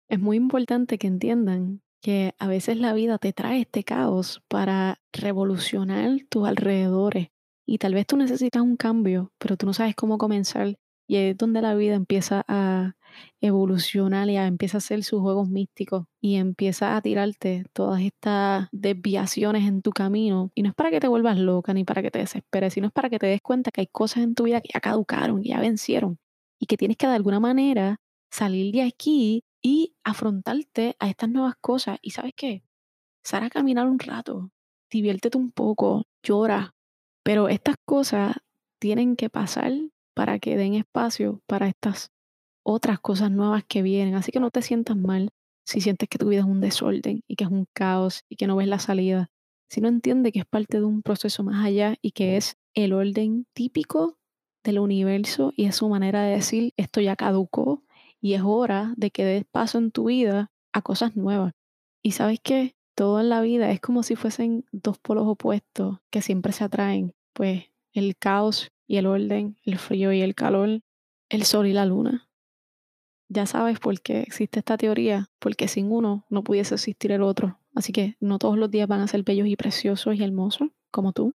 Es 0.08 0.20
muy 0.20 0.36
importante 0.36 0.98
que 0.98 1.06
entiendan 1.06 1.80
que 2.02 2.34
a 2.38 2.46
veces 2.46 2.78
la 2.78 2.92
vida 2.92 3.18
te 3.18 3.32
trae 3.32 3.62
este 3.62 3.82
caos 3.82 4.42
para 4.46 5.00
revolucionar 5.12 6.20
tus 6.28 6.46
alrededores 6.46 7.28
y 7.66 7.78
tal 7.78 7.94
vez 7.94 8.06
tú 8.06 8.16
necesitas 8.16 8.62
un 8.62 8.76
cambio, 8.76 9.32
pero 9.38 9.56
tú 9.56 9.66
no 9.66 9.72
sabes 9.72 9.94
cómo 9.94 10.18
comenzar 10.18 10.76
y 11.08 11.16
es 11.16 11.36
donde 11.36 11.62
la 11.62 11.74
vida 11.74 11.94
empieza 11.94 12.44
a 12.46 12.94
evoluciona 13.40 14.26
y 14.26 14.36
empieza 14.36 14.76
a 14.76 14.78
hacer 14.78 15.02
sus 15.02 15.20
juegos 15.20 15.48
místicos 15.48 16.04
y 16.20 16.36
empieza 16.36 16.96
a 16.96 17.02
tirarte 17.02 17.64
todas 17.72 18.02
estas 18.02 18.68
desviaciones 18.72 19.66
en 19.66 19.82
tu 19.82 19.90
camino. 19.90 20.52
Y 20.54 20.62
no 20.62 20.68
es 20.68 20.74
para 20.74 20.90
que 20.90 21.00
te 21.00 21.08
vuelvas 21.08 21.38
loca 21.38 21.72
ni 21.72 21.84
para 21.84 22.02
que 22.02 22.10
te 22.10 22.18
desesperes, 22.20 22.74
sino 22.74 22.88
es 22.88 22.92
para 22.92 23.08
que 23.10 23.18
te 23.18 23.26
des 23.26 23.40
cuenta 23.40 23.70
que 23.70 23.80
hay 23.80 23.86
cosas 23.88 24.22
en 24.22 24.34
tu 24.34 24.44
vida 24.44 24.60
que 24.60 24.70
ya 24.74 24.80
caducaron, 24.80 25.42
que 25.42 25.48
ya 25.48 25.60
vencieron 25.60 26.18
y 26.58 26.66
que 26.66 26.76
tienes 26.76 26.96
que 26.96 27.06
de 27.06 27.14
alguna 27.14 27.40
manera 27.40 27.96
salir 28.30 28.72
de 28.72 28.82
aquí 28.82 29.44
y 29.62 29.94
afrontarte 30.04 30.94
a 30.98 31.08
estas 31.08 31.30
nuevas 31.30 31.54
cosas. 31.60 31.98
¿Y 32.02 32.10
sabes 32.10 32.32
qué? 32.36 32.62
Sal 33.24 33.44
a 33.44 33.50
caminar 33.50 33.86
un 33.88 33.98
rato, 33.98 34.50
diviértete 34.90 35.38
un 35.38 35.52
poco, 35.52 36.04
llora. 36.22 36.74
Pero 37.22 37.48
estas 37.48 37.76
cosas 37.84 38.36
tienen 38.78 39.16
que 39.16 39.30
pasar 39.30 39.72
para 40.18 40.40
que 40.40 40.56
den 40.56 40.74
espacio 40.74 41.40
para 41.46 41.68
estas 41.68 42.10
otras 42.64 42.98
cosas 42.98 43.30
nuevas 43.30 43.62
que 43.68 43.82
vienen. 43.82 44.16
Así 44.16 44.32
que 44.32 44.40
no 44.40 44.50
te 44.50 44.62
sientas 44.62 44.96
mal 44.96 45.30
si 45.64 45.80
sientes 45.80 46.08
que 46.08 46.18
tu 46.18 46.26
vida 46.26 46.40
es 46.40 46.46
un 46.46 46.60
desorden 46.60 47.22
y 47.28 47.36
que 47.36 47.44
es 47.44 47.50
un 47.50 47.66
caos 47.72 48.24
y 48.28 48.34
que 48.34 48.48
no 48.48 48.56
ves 48.56 48.66
la 48.66 48.80
salida. 48.80 49.30
Si 49.70 49.80
no 49.80 49.86
entiende 49.86 50.32
que 50.32 50.40
es 50.40 50.44
parte 50.44 50.78
de 50.80 50.84
un 50.84 51.02
proceso 51.02 51.44
más 51.44 51.64
allá 51.64 51.94
y 52.02 52.10
que 52.10 52.36
es 52.36 52.56
el 52.74 52.94
orden 52.94 53.46
típico 53.52 54.18
del 54.64 54.80
universo 54.80 55.52
y 55.54 55.66
es 55.66 55.76
su 55.76 55.88
manera 55.88 56.24
de 56.24 56.34
decir 56.34 56.72
esto 56.76 57.00
ya 57.00 57.14
caducó 57.14 57.84
y 58.20 58.32
es 58.32 58.42
hora 58.44 58.94
de 58.96 59.12
que 59.12 59.24
des 59.24 59.44
paso 59.44 59.78
en 59.78 59.92
tu 59.92 60.06
vida 60.06 60.50
a 60.72 60.82
cosas 60.82 61.14
nuevas. 61.14 61.52
Y 62.02 62.10
sabes 62.10 62.40
que 62.42 62.74
todo 62.96 63.20
en 63.20 63.28
la 63.28 63.40
vida 63.40 63.70
es 63.70 63.80
como 63.80 64.02
si 64.02 64.16
fuesen 64.16 64.64
dos 64.72 64.98
polos 64.98 65.28
opuestos 65.28 65.98
que 66.10 66.22
siempre 66.22 66.52
se 66.52 66.64
atraen, 66.64 67.14
pues 67.34 67.66
el 67.92 68.16
caos 68.16 68.72
y 68.88 68.96
el 68.96 69.06
orden, 69.06 69.56
el 69.62 69.78
frío 69.78 70.12
y 70.12 70.22
el 70.22 70.34
calor, 70.34 70.80
el 71.28 71.44
sol 71.44 71.68
y 71.68 71.72
la 71.72 71.86
luna. 71.86 72.28
Ya 73.28 73.44
sabes 73.44 73.78
por 73.78 74.00
qué 74.00 74.22
existe 74.22 74.58
esta 74.58 74.78
teoría, 74.78 75.28
porque 75.38 75.68
sin 75.68 75.92
uno 75.92 76.24
no 76.30 76.42
pudiese 76.42 76.74
existir 76.74 77.12
el 77.12 77.22
otro. 77.22 77.60
Así 77.74 77.92
que 77.92 78.16
no 78.18 78.38
todos 78.38 78.58
los 78.58 78.70
días 78.70 78.88
van 78.88 79.00
a 79.00 79.06
ser 79.06 79.22
bellos 79.22 79.46
y 79.46 79.54
preciosos 79.54 80.16
y 80.16 80.24
hermosos 80.24 80.70
como 80.90 81.12
tú, 81.12 81.34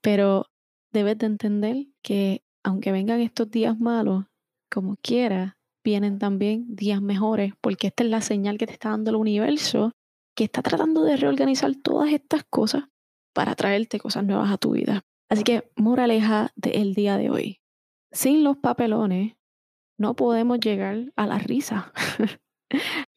pero 0.00 0.46
debes 0.92 1.16
de 1.18 1.26
entender 1.26 1.86
que 2.02 2.42
aunque 2.64 2.90
vengan 2.90 3.20
estos 3.20 3.48
días 3.48 3.78
malos, 3.78 4.24
como 4.68 4.96
quiera, 4.96 5.58
vienen 5.84 6.18
también 6.18 6.66
días 6.74 7.00
mejores, 7.00 7.54
porque 7.60 7.86
esta 7.86 8.02
es 8.02 8.10
la 8.10 8.20
señal 8.20 8.58
que 8.58 8.66
te 8.66 8.72
está 8.72 8.90
dando 8.90 9.10
el 9.10 9.16
universo, 9.16 9.92
que 10.34 10.44
está 10.44 10.60
tratando 10.62 11.04
de 11.04 11.16
reorganizar 11.16 11.74
todas 11.76 12.12
estas 12.12 12.44
cosas 12.44 12.84
para 13.32 13.54
traerte 13.54 14.00
cosas 14.00 14.24
nuevas 14.24 14.50
a 14.50 14.58
tu 14.58 14.72
vida. 14.72 15.04
Así 15.30 15.44
que, 15.44 15.70
moraleja 15.76 16.50
del 16.56 16.94
día 16.94 17.16
de 17.16 17.30
hoy. 17.30 17.60
Sin 18.10 18.42
los 18.42 18.56
papelones, 18.56 19.36
no 19.96 20.14
podemos 20.14 20.58
llegar 20.58 21.12
a 21.14 21.26
la 21.28 21.38
risa. 21.38 21.92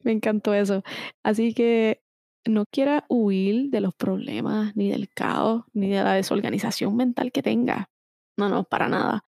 Me 0.04 0.12
encantó 0.12 0.54
eso. 0.54 0.84
Así 1.24 1.54
que 1.54 2.04
no 2.44 2.66
quiera 2.70 3.04
huir 3.08 3.70
de 3.70 3.80
los 3.80 3.94
problemas, 3.96 4.76
ni 4.76 4.90
del 4.90 5.08
caos, 5.08 5.64
ni 5.72 5.88
de 5.88 6.04
la 6.04 6.14
desorganización 6.14 6.94
mental 6.94 7.32
que 7.32 7.42
tenga. 7.42 7.90
No, 8.36 8.48
no, 8.48 8.62
para 8.62 8.88
nada. 8.88 9.24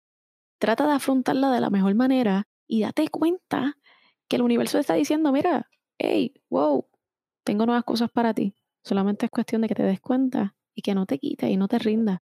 Trata 0.59 0.85
de 0.85 0.93
afrontarla 0.93 1.51
de 1.51 1.61
la 1.61 1.69
mejor 1.69 1.95
manera 1.95 2.47
y 2.67 2.81
date 2.81 3.07
cuenta 3.07 3.77
que 4.27 4.35
el 4.35 4.41
universo 4.41 4.77
está 4.77 4.95
diciendo, 4.95 5.31
mira, 5.31 5.69
hey, 5.97 6.33
wow, 6.49 6.85
tengo 7.45 7.65
nuevas 7.65 7.85
cosas 7.85 8.11
para 8.11 8.33
ti. 8.33 8.55
Solamente 8.83 9.27
es 9.27 9.31
cuestión 9.31 9.61
de 9.61 9.69
que 9.69 9.75
te 9.75 9.83
des 9.83 10.01
cuenta 10.01 10.55
y 10.75 10.81
que 10.81 10.95
no 10.95 11.05
te 11.05 11.17
quites 11.17 11.49
y 11.49 11.55
no 11.55 11.69
te 11.69 11.79
rindas. 11.79 12.19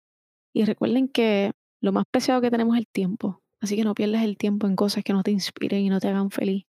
Y 0.58 0.64
recuerden 0.64 1.06
que 1.06 1.52
lo 1.80 1.92
más 1.92 2.04
preciado 2.10 2.40
que 2.40 2.50
tenemos 2.50 2.74
es 2.74 2.80
el 2.80 2.88
tiempo. 2.88 3.44
Así 3.60 3.76
que 3.76 3.84
no 3.84 3.94
pierdas 3.94 4.24
el 4.24 4.36
tiempo 4.36 4.66
en 4.66 4.74
cosas 4.74 5.04
que 5.04 5.12
no 5.12 5.22
te 5.22 5.30
inspiren 5.30 5.82
y 5.82 5.88
no 5.88 6.00
te 6.00 6.08
hagan 6.08 6.32
feliz. 6.32 6.64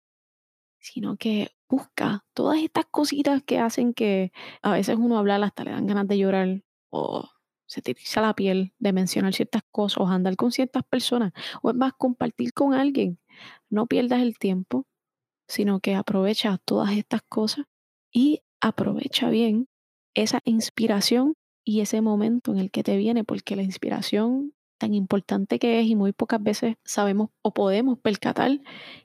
Sino 0.80 1.16
que 1.16 1.52
busca 1.68 2.24
todas 2.34 2.58
estas 2.58 2.86
cositas 2.86 3.44
que 3.44 3.60
hacen 3.60 3.94
que 3.94 4.32
a 4.60 4.72
veces 4.72 4.96
uno 4.98 5.18
habla 5.18 5.36
hasta 5.36 5.62
le 5.62 5.70
dan 5.70 5.86
ganas 5.86 6.08
de 6.08 6.18
llorar 6.18 6.64
o 6.90 7.28
se 7.66 7.80
te 7.80 7.92
eriza 7.92 8.20
la 8.20 8.34
piel 8.34 8.74
de 8.80 8.92
mencionar 8.92 9.34
ciertas 9.34 9.62
cosas 9.70 9.98
o 9.98 10.08
andar 10.08 10.34
con 10.34 10.50
ciertas 10.50 10.82
personas 10.82 11.32
o 11.62 11.70
es 11.70 11.76
más 11.76 11.92
compartir 11.92 12.54
con 12.54 12.74
alguien. 12.74 13.20
No 13.70 13.86
pierdas 13.86 14.20
el 14.20 14.36
tiempo, 14.36 14.84
sino 15.46 15.78
que 15.78 15.94
aprovecha 15.94 16.58
todas 16.64 16.90
estas 16.90 17.22
cosas 17.22 17.66
y 18.10 18.40
aprovecha 18.60 19.30
bien 19.30 19.68
esa 20.12 20.40
inspiración 20.44 21.36
y 21.66 21.80
ese 21.80 22.00
momento 22.00 22.52
en 22.52 22.58
el 22.58 22.70
que 22.70 22.84
te 22.84 22.96
viene, 22.96 23.24
porque 23.24 23.56
la 23.56 23.62
inspiración 23.62 24.54
tan 24.78 24.94
importante 24.94 25.58
que 25.58 25.80
es 25.80 25.86
y 25.86 25.96
muy 25.96 26.12
pocas 26.12 26.40
veces 26.40 26.76
sabemos 26.84 27.30
o 27.42 27.52
podemos 27.52 27.98
percatar 27.98 28.60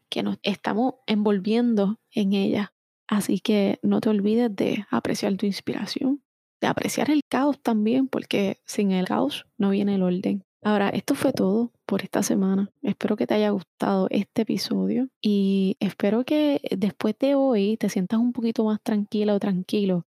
que 0.09 0.21
nos 0.21 0.37
estamos 0.43 0.95
envolviendo 1.07 1.97
en 2.11 2.33
ella. 2.33 2.71
Así 3.07 3.39
que 3.39 3.79
no 3.81 3.99
te 3.99 4.09
olvides 4.09 4.55
de 4.55 4.85
apreciar 4.91 5.35
tu 5.37 5.47
inspiración, 5.47 6.21
de 6.61 6.67
apreciar 6.67 7.09
el 7.09 7.21
caos 7.27 7.59
también, 7.59 8.07
porque 8.07 8.61
sin 8.65 8.91
el 8.91 9.07
caos 9.07 9.47
no 9.57 9.71
viene 9.71 9.95
el 9.95 10.03
orden. 10.03 10.43
Ahora, 10.61 10.89
esto 10.89 11.15
fue 11.15 11.33
todo 11.33 11.71
por 11.87 12.03
esta 12.03 12.21
semana. 12.21 12.69
Espero 12.83 13.15
que 13.15 13.25
te 13.25 13.33
haya 13.33 13.49
gustado 13.49 14.05
este 14.11 14.43
episodio 14.43 15.07
y 15.19 15.77
espero 15.79 16.23
que 16.25 16.61
después 16.77 17.15
de 17.19 17.33
hoy 17.33 17.77
te 17.77 17.89
sientas 17.89 18.19
un 18.19 18.33
poquito 18.33 18.63
más 18.65 18.79
tranquila 18.83 19.33
o 19.33 19.39
tranquilo 19.39 20.05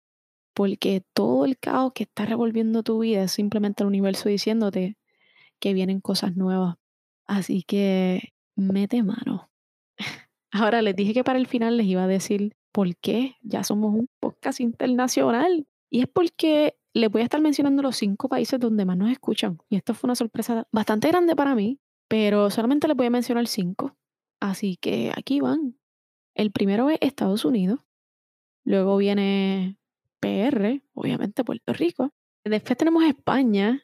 porque 0.53 1.03
todo 1.13 1.45
el 1.45 1.57
caos 1.57 1.93
que 1.93 2.03
está 2.03 2.25
revolviendo 2.25 2.83
tu 2.83 2.99
vida 2.99 3.23
es 3.23 3.31
simplemente 3.31 3.83
el 3.83 3.87
universo 3.87 4.29
diciéndote 4.29 4.97
que 5.59 5.73
vienen 5.73 6.01
cosas 6.01 6.35
nuevas. 6.35 6.75
Así 7.25 7.63
que 7.63 8.33
mete 8.55 9.03
mano. 9.03 9.49
Ahora 10.51 10.81
les 10.81 10.95
dije 10.95 11.13
que 11.13 11.23
para 11.23 11.39
el 11.39 11.47
final 11.47 11.77
les 11.77 11.87
iba 11.87 12.03
a 12.03 12.07
decir 12.07 12.55
por 12.71 12.95
qué 12.97 13.35
ya 13.41 13.63
somos 13.63 13.93
un 13.93 14.07
podcast 14.19 14.59
internacional. 14.59 15.67
Y 15.89 16.01
es 16.01 16.07
porque 16.07 16.75
les 16.93 17.09
voy 17.09 17.21
a 17.21 17.25
estar 17.25 17.41
mencionando 17.41 17.81
los 17.81 17.97
cinco 17.97 18.27
países 18.27 18.59
donde 18.59 18.85
más 18.85 18.97
nos 18.97 19.11
escuchan. 19.11 19.59
Y 19.69 19.77
esto 19.77 19.93
fue 19.93 20.07
una 20.07 20.15
sorpresa 20.15 20.67
bastante 20.71 21.07
grande 21.07 21.35
para 21.35 21.55
mí, 21.55 21.79
pero 22.07 22.49
solamente 22.49 22.87
les 22.87 22.97
voy 22.97 23.07
a 23.07 23.11
mencionar 23.11 23.47
cinco. 23.47 23.95
Así 24.39 24.77
que 24.77 25.11
aquí 25.15 25.39
van. 25.39 25.77
El 26.35 26.51
primero 26.51 26.89
es 26.89 26.97
Estados 27.01 27.45
Unidos. 27.45 27.79
Luego 28.63 28.97
viene 28.97 29.77
PR, 30.21 30.81
obviamente 30.93 31.43
Puerto 31.43 31.73
Rico. 31.73 32.11
Después 32.45 32.77
tenemos 32.77 33.03
España, 33.03 33.83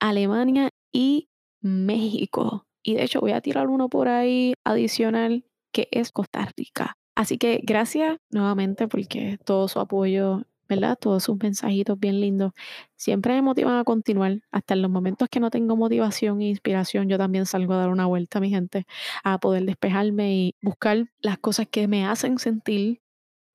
Alemania 0.00 0.68
y 0.92 1.28
México. 1.62 2.66
Y 2.82 2.94
de 2.94 3.04
hecho 3.04 3.20
voy 3.20 3.32
a 3.32 3.40
tirar 3.40 3.68
uno 3.68 3.88
por 3.88 4.08
ahí 4.08 4.54
adicional 4.64 5.44
que 5.72 5.88
es 5.90 6.12
Costa 6.12 6.48
Rica. 6.56 6.96
Así 7.16 7.38
que 7.38 7.60
gracias 7.62 8.18
nuevamente 8.30 8.88
porque 8.88 9.38
todo 9.44 9.68
su 9.68 9.80
apoyo, 9.80 10.42
¿verdad? 10.68 10.98
Todos 11.00 11.24
sus 11.24 11.36
mensajitos 11.42 11.98
bien 11.98 12.20
lindos 12.20 12.52
siempre 12.96 13.32
me 13.34 13.42
motivan 13.42 13.78
a 13.78 13.84
continuar. 13.84 14.40
Hasta 14.52 14.74
en 14.74 14.82
los 14.82 14.90
momentos 14.90 15.28
que 15.30 15.40
no 15.40 15.50
tengo 15.50 15.76
motivación 15.76 16.42
e 16.42 16.48
inspiración, 16.48 17.08
yo 17.08 17.18
también 17.18 17.46
salgo 17.46 17.72
a 17.72 17.78
dar 17.78 17.88
una 17.88 18.06
vuelta, 18.06 18.38
mi 18.38 18.50
gente, 18.50 18.86
a 19.24 19.38
poder 19.38 19.64
despejarme 19.64 20.34
y 20.36 20.54
buscar 20.62 21.06
las 21.20 21.38
cosas 21.38 21.66
que 21.68 21.88
me 21.88 22.06
hacen 22.06 22.38
sentir 22.38 23.00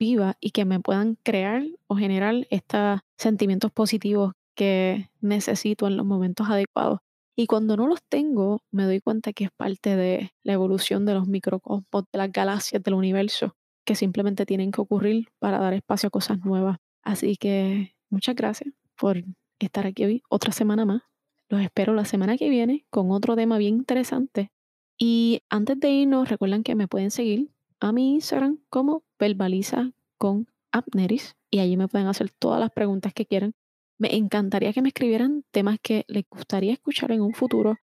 viva 0.01 0.35
y 0.41 0.49
que 0.49 0.65
me 0.65 0.79
puedan 0.79 1.15
crear 1.21 1.63
o 1.85 1.95
generar 1.95 2.47
estos 2.49 3.01
sentimientos 3.17 3.71
positivos 3.71 4.33
que 4.55 5.11
necesito 5.21 5.85
en 5.85 5.95
los 5.95 6.07
momentos 6.07 6.49
adecuados. 6.49 7.01
Y 7.35 7.45
cuando 7.45 7.77
no 7.77 7.85
los 7.85 8.01
tengo, 8.09 8.63
me 8.71 8.83
doy 8.83 8.99
cuenta 8.99 9.31
que 9.31 9.43
es 9.43 9.51
parte 9.51 9.95
de 9.95 10.31
la 10.41 10.53
evolución 10.53 11.05
de 11.05 11.13
los 11.13 11.27
microcosmos, 11.27 12.03
de 12.11 12.17
las 12.17 12.31
galaxias 12.31 12.81
del 12.81 12.95
universo, 12.95 13.55
que 13.85 13.93
simplemente 13.93 14.47
tienen 14.47 14.71
que 14.71 14.81
ocurrir 14.81 15.27
para 15.37 15.59
dar 15.59 15.73
espacio 15.73 16.07
a 16.07 16.09
cosas 16.09 16.39
nuevas. 16.43 16.77
Así 17.03 17.37
que 17.37 17.95
muchas 18.09 18.35
gracias 18.35 18.73
por 18.99 19.23
estar 19.59 19.85
aquí 19.85 20.03
hoy, 20.03 20.23
otra 20.29 20.51
semana 20.51 20.83
más. 20.83 21.03
Los 21.47 21.61
espero 21.61 21.93
la 21.93 22.05
semana 22.05 22.37
que 22.37 22.49
viene 22.49 22.85
con 22.89 23.11
otro 23.11 23.35
tema 23.35 23.59
bien 23.59 23.75
interesante. 23.75 24.49
Y 24.97 25.41
antes 25.49 25.79
de 25.79 25.91
irnos, 25.91 26.27
recuerden 26.27 26.63
que 26.63 26.73
me 26.73 26.87
pueden 26.87 27.11
seguir 27.11 27.51
a 27.79 27.91
mi 27.91 28.13
Instagram 28.13 28.59
como 28.69 29.03
verbaliza 29.21 29.91
con 30.17 30.47
Abneris 30.71 31.35
y 31.51 31.59
allí 31.59 31.77
me 31.77 31.87
pueden 31.87 32.07
hacer 32.07 32.31
todas 32.31 32.59
las 32.59 32.71
preguntas 32.71 33.13
que 33.13 33.27
quieran. 33.27 33.53
Me 33.99 34.15
encantaría 34.15 34.73
que 34.73 34.81
me 34.81 34.89
escribieran 34.89 35.45
temas 35.51 35.77
que 35.81 36.05
les 36.07 36.25
gustaría 36.27 36.73
escuchar 36.73 37.11
en 37.11 37.21
un 37.21 37.33
futuro. 37.33 37.77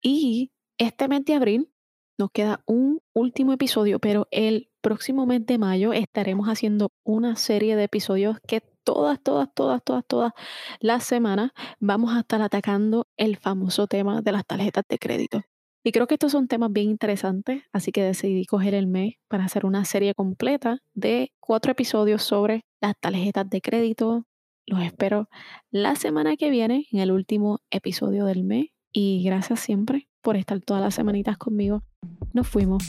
Y 0.00 0.52
este 0.78 1.08
mes 1.08 1.24
de 1.24 1.34
abril 1.34 1.68
nos 2.16 2.30
queda 2.30 2.62
un 2.66 3.00
último 3.12 3.52
episodio, 3.52 3.98
pero 3.98 4.28
el 4.30 4.70
próximo 4.80 5.26
mes 5.26 5.44
de 5.44 5.58
mayo 5.58 5.92
estaremos 5.92 6.46
haciendo 6.46 6.92
una 7.02 7.34
serie 7.34 7.74
de 7.74 7.84
episodios 7.84 8.38
que 8.46 8.60
todas, 8.84 9.20
todas, 9.20 9.48
todas, 9.52 9.82
todas, 9.82 10.04
todas 10.06 10.32
las 10.78 11.02
semanas 11.02 11.50
vamos 11.80 12.14
a 12.14 12.20
estar 12.20 12.40
atacando 12.40 13.08
el 13.16 13.36
famoso 13.36 13.88
tema 13.88 14.22
de 14.22 14.30
las 14.30 14.46
tarjetas 14.46 14.84
de 14.88 14.98
crédito. 14.98 15.42
Y 15.86 15.92
creo 15.92 16.06
que 16.06 16.14
estos 16.14 16.32
son 16.32 16.48
temas 16.48 16.72
bien 16.72 16.88
interesantes, 16.88 17.62
así 17.70 17.92
que 17.92 18.02
decidí 18.02 18.46
coger 18.46 18.72
el 18.72 18.86
mes 18.86 19.16
para 19.28 19.44
hacer 19.44 19.66
una 19.66 19.84
serie 19.84 20.14
completa 20.14 20.78
de 20.94 21.30
cuatro 21.40 21.72
episodios 21.72 22.22
sobre 22.22 22.64
las 22.80 22.94
tarjetas 22.98 23.50
de 23.50 23.60
crédito. 23.60 24.24
Los 24.66 24.82
espero 24.82 25.28
la 25.70 25.94
semana 25.94 26.36
que 26.36 26.48
viene 26.48 26.86
en 26.90 27.00
el 27.00 27.12
último 27.12 27.60
episodio 27.70 28.24
del 28.24 28.44
mes 28.44 28.68
y 28.92 29.22
gracias 29.24 29.60
siempre 29.60 30.08
por 30.22 30.36
estar 30.36 30.58
todas 30.60 30.82
las 30.82 30.94
semanitas 30.94 31.36
conmigo. 31.36 31.82
Nos 32.32 32.48
fuimos. 32.48 32.82